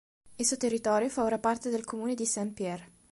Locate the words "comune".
1.85-2.15